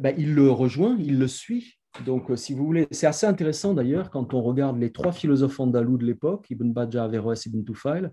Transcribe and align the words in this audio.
bah, 0.00 0.10
il 0.12 0.34
le 0.34 0.50
rejoint, 0.50 0.96
il 1.00 1.18
le 1.18 1.28
suit. 1.28 1.78
Donc, 2.04 2.30
si 2.36 2.54
vous 2.54 2.66
voulez, 2.66 2.86
c'est 2.90 3.06
assez 3.06 3.26
intéressant 3.26 3.72
d'ailleurs 3.74 4.10
quand 4.10 4.34
on 4.34 4.42
regarde 4.42 4.78
les 4.78 4.90
trois 4.90 5.12
philosophes 5.12 5.60
andalous 5.60 5.98
de 5.98 6.04
l'époque, 6.04 6.50
Ibn 6.50 6.72
Bajjah, 6.72 7.04
Averroès, 7.04 7.46
Ibn 7.46 7.62
Tufail. 7.62 8.10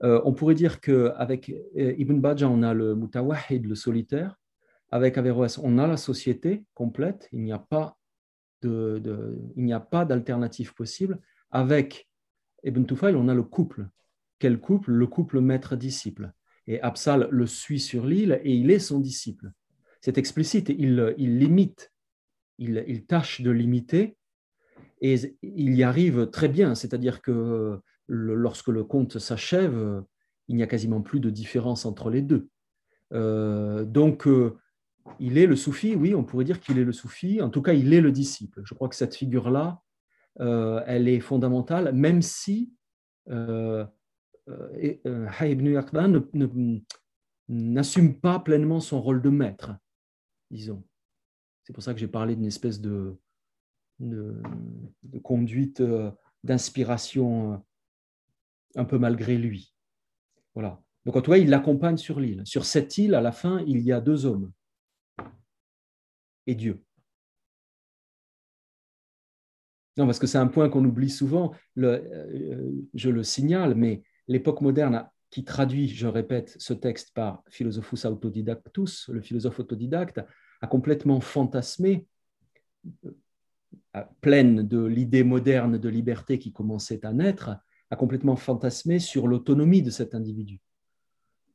on 0.00 0.32
pourrait 0.32 0.54
dire 0.54 0.80
qu'avec 0.80 1.52
Ibn 1.74 2.20
Bajjah, 2.20 2.48
on 2.48 2.62
a 2.62 2.72
le 2.72 2.94
mutawahid, 2.94 3.66
le 3.66 3.74
solitaire. 3.74 4.36
Avec 4.90 5.18
Averroès, 5.18 5.58
on 5.58 5.78
a 5.78 5.88
la 5.88 5.96
société 5.96 6.64
complète. 6.72 7.28
Il 7.32 7.42
n'y 7.42 7.52
a 7.52 7.58
pas 7.58 7.96
de, 8.62 9.02
il 9.56 9.64
n'y 9.64 9.72
a 9.72 9.80
pas 9.80 10.04
d'alternative 10.04 10.72
possible. 10.74 11.18
Avec 11.50 12.08
Ibn 12.62 12.84
Tufail, 12.84 13.16
on 13.16 13.28
a 13.28 13.34
le 13.34 13.42
couple. 13.42 13.88
Quel 14.38 14.58
couple? 14.58 14.92
Le 14.92 15.06
couple 15.06 15.40
maître-disciple. 15.40 16.32
Et 16.66 16.80
Absal 16.80 17.28
le 17.30 17.46
suit 17.46 17.80
sur 17.80 18.06
l'île 18.06 18.40
et 18.42 18.54
il 18.54 18.70
est 18.70 18.78
son 18.78 19.00
disciple. 19.00 19.50
C'est 20.04 20.18
explicite, 20.18 20.68
il, 20.68 21.14
limite, 21.16 21.90
il, 22.58 23.06
tâche 23.06 23.40
de 23.40 23.50
limiter 23.50 24.18
et 25.00 25.14
il 25.40 25.74
y 25.74 25.82
arrive 25.82 26.28
très 26.28 26.48
bien. 26.48 26.74
C'est-à-dire 26.74 27.22
que 27.22 27.80
lorsque 28.06 28.68
le 28.68 28.84
conte 28.84 29.18
s'achève, 29.18 30.04
il 30.48 30.56
n'y 30.56 30.62
a 30.62 30.66
quasiment 30.66 31.00
plus 31.00 31.20
de 31.20 31.30
différence 31.30 31.86
entre 31.86 32.10
les 32.10 32.20
deux. 32.20 32.50
Euh, 33.14 33.86
donc, 33.86 34.26
euh, 34.26 34.58
il 35.20 35.38
est 35.38 35.46
le 35.46 35.56
soufi, 35.56 35.94
oui, 35.94 36.14
on 36.14 36.22
pourrait 36.22 36.44
dire 36.44 36.60
qu'il 36.60 36.78
est 36.78 36.84
le 36.84 36.92
soufi, 36.92 37.40
en 37.40 37.48
tout 37.48 37.62
cas, 37.62 37.72
il 37.72 37.94
est 37.94 38.02
le 38.02 38.12
disciple. 38.12 38.60
Je 38.62 38.74
crois 38.74 38.90
que 38.90 38.96
cette 38.96 39.14
figure-là, 39.14 39.80
euh, 40.40 40.82
elle 40.86 41.08
est 41.08 41.20
fondamentale, 41.20 41.94
même 41.94 42.20
si 42.20 42.74
euh, 43.30 43.86
ibn 45.40 45.80
n'assume 47.48 48.20
pas 48.20 48.38
pleinement 48.38 48.80
son 48.80 49.00
rôle 49.00 49.22
de 49.22 49.30
maître, 49.30 49.72
disons. 50.50 50.82
C'est 51.64 51.72
pour 51.72 51.82
ça 51.82 51.94
que 51.94 52.00
j'ai 52.00 52.08
parlé 52.08 52.36
d'une 52.36 52.46
espèce 52.46 52.80
de, 52.80 53.16
de, 54.00 54.42
conduite 55.22 55.82
d'inspiration 56.42 57.62
un 58.76 58.84
peu 58.84 58.98
malgré 58.98 59.38
lui. 59.38 59.74
Voilà. 60.54 60.82
Donc, 61.04 61.16
en 61.16 61.22
tout 61.22 61.30
cas, 61.30 61.38
il 61.38 61.50
l'accompagne 61.50 61.96
sur 61.96 62.20
l'île. 62.20 62.42
Sur 62.44 62.64
cette 62.64 62.98
île, 62.98 63.14
à 63.14 63.20
la 63.20 63.32
fin, 63.32 63.60
il 63.66 63.80
y 63.80 63.92
a 63.92 64.00
deux 64.00 64.26
hommes 64.26 64.52
et 66.46 66.54
Dieu. 66.54 66.82
Non, 69.96 70.06
parce 70.06 70.18
que 70.18 70.26
c'est 70.26 70.38
un 70.38 70.48
point 70.48 70.68
qu'on 70.68 70.84
oublie 70.84 71.10
souvent, 71.10 71.52
euh, 71.78 72.72
je 72.94 73.10
le 73.10 73.22
signale, 73.22 73.74
mais 73.74 74.02
l'époque 74.26 74.60
moderne 74.60 75.08
qui 75.34 75.42
traduit, 75.42 75.88
je 75.88 76.06
répète, 76.06 76.54
ce 76.60 76.72
texte 76.72 77.10
par 77.12 77.42
Philosophus 77.48 78.06
Autodidactus, 78.06 79.08
le 79.08 79.20
philosophe 79.20 79.58
autodidacte, 79.58 80.20
a 80.60 80.66
complètement 80.68 81.18
fantasmé, 81.18 82.06
euh, 83.04 84.02
pleine 84.20 84.62
de 84.62 84.84
l'idée 84.84 85.24
moderne 85.24 85.76
de 85.76 85.88
liberté 85.88 86.38
qui 86.38 86.52
commençait 86.52 87.04
à 87.04 87.12
naître, 87.12 87.50
a 87.90 87.96
complètement 87.96 88.36
fantasmé 88.36 89.00
sur 89.00 89.26
l'autonomie 89.26 89.82
de 89.82 89.90
cet 89.90 90.14
individu. 90.14 90.60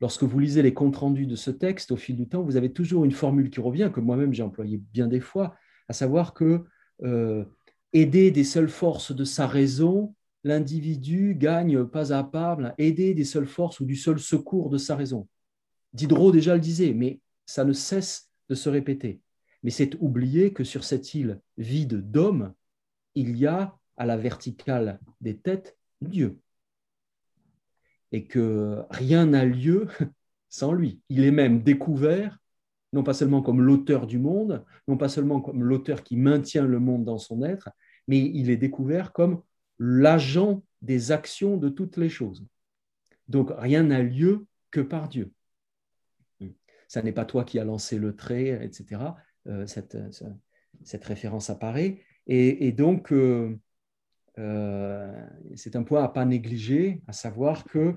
Lorsque 0.00 0.24
vous 0.24 0.40
lisez 0.40 0.62
les 0.62 0.74
comptes 0.74 0.96
rendus 0.96 1.28
de 1.28 1.36
ce 1.36 1.52
texte 1.52 1.92
au 1.92 1.96
fil 1.96 2.16
du 2.16 2.28
temps, 2.28 2.42
vous 2.42 2.56
avez 2.56 2.72
toujours 2.72 3.04
une 3.04 3.12
formule 3.12 3.48
qui 3.48 3.60
revient, 3.60 3.92
que 3.94 4.00
moi-même 4.00 4.34
j'ai 4.34 4.42
employée 4.42 4.82
bien 4.92 5.06
des 5.06 5.20
fois, 5.20 5.54
à 5.86 5.92
savoir 5.92 6.34
que 6.34 6.64
euh, 7.04 7.44
aider 7.92 8.32
des 8.32 8.42
seules 8.42 8.70
forces 8.70 9.14
de 9.14 9.22
sa 9.22 9.46
raison, 9.46 10.16
l'individu 10.48 11.34
gagne 11.36 11.84
pas 11.84 12.12
à 12.12 12.24
pas, 12.24 12.56
aider 12.78 13.14
des 13.14 13.24
seules 13.24 13.46
forces 13.46 13.80
ou 13.80 13.84
du 13.84 13.96
seul 13.96 14.18
secours 14.18 14.70
de 14.70 14.78
sa 14.78 14.96
raison. 14.96 15.28
Diderot 15.92 16.32
déjà 16.32 16.54
le 16.54 16.60
disait, 16.60 16.92
mais 16.94 17.20
ça 17.46 17.64
ne 17.64 17.72
cesse 17.72 18.30
de 18.48 18.54
se 18.54 18.68
répéter. 18.68 19.20
Mais 19.62 19.70
c'est 19.70 19.94
oublier 20.00 20.52
que 20.52 20.64
sur 20.64 20.84
cette 20.84 21.14
île 21.14 21.40
vide 21.58 22.10
d'hommes, 22.10 22.54
il 23.14 23.36
y 23.36 23.46
a 23.46 23.76
à 23.96 24.06
la 24.06 24.16
verticale 24.16 25.00
des 25.20 25.36
têtes 25.36 25.76
Dieu 26.00 26.38
et 28.12 28.24
que 28.24 28.82
rien 28.90 29.26
n'a 29.26 29.44
lieu 29.44 29.88
sans 30.48 30.72
lui. 30.72 31.02
Il 31.10 31.24
est 31.24 31.30
même 31.30 31.62
découvert, 31.62 32.38
non 32.94 33.02
pas 33.02 33.12
seulement 33.12 33.42
comme 33.42 33.60
l'auteur 33.60 34.06
du 34.06 34.18
monde, 34.18 34.64
non 34.86 34.96
pas 34.96 35.10
seulement 35.10 35.42
comme 35.42 35.62
l'auteur 35.62 36.02
qui 36.02 36.16
maintient 36.16 36.66
le 36.66 36.78
monde 36.80 37.04
dans 37.04 37.18
son 37.18 37.42
être, 37.42 37.68
mais 38.06 38.18
il 38.18 38.48
est 38.48 38.56
découvert 38.56 39.12
comme 39.12 39.42
l'agent 39.78 40.62
des 40.82 41.12
actions 41.12 41.56
de 41.56 41.68
toutes 41.68 41.96
les 41.96 42.08
choses. 42.08 42.46
Donc 43.28 43.50
rien 43.56 43.82
n'a 43.82 44.02
lieu 44.02 44.46
que 44.70 44.80
par 44.80 45.08
Dieu. 45.08 45.32
Ça 46.88 47.02
n'est 47.02 47.12
pas 47.12 47.26
toi 47.26 47.44
qui 47.44 47.58
as 47.58 47.64
lancé 47.64 47.98
le 47.98 48.16
trait, 48.16 48.64
etc. 48.64 49.02
Euh, 49.46 49.66
cette, 49.66 49.98
cette, 50.84 51.04
référence 51.04 51.50
apparaît. 51.50 52.02
Et, 52.26 52.72
donc, 52.72 53.12
euh, 53.12 53.58
euh, 54.38 55.26
c'est 55.54 55.76
un 55.76 55.82
point 55.82 56.04
à 56.04 56.08
pas 56.08 56.24
négliger, 56.24 57.02
à 57.06 57.12
savoir 57.12 57.64
que 57.64 57.96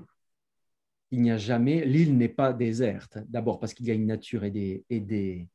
il 1.10 1.20
n'y 1.20 1.30
a 1.30 1.36
jamais, 1.36 1.84
l'île 1.84 2.16
n'est 2.16 2.28
pas 2.28 2.54
déserte. 2.54 3.18
D'abord 3.28 3.60
parce 3.60 3.74
qu'il 3.74 3.86
y 3.86 3.90
a 3.90 3.94
une 3.94 4.06
nature 4.06 4.44
et 4.44 4.50
des, 4.50 4.84
et 4.88 5.48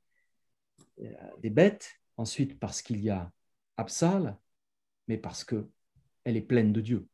euh, 1.02 1.14
des 1.40 1.50
bêtes, 1.50 2.00
ensuite 2.16 2.60
parce 2.60 2.82
qu'il 2.84 3.02
y 3.02 3.10
a 3.10 3.32
Absal, 3.76 4.38
mais 5.08 5.18
parce 5.18 5.44
que 5.44 5.68
elle 6.28 6.38
est 6.38 6.42
pleine 6.42 6.74
de 6.74 6.82
Dieu. 6.82 7.08